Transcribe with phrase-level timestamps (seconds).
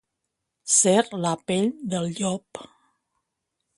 [0.75, 2.63] Ser, la pell, del llop.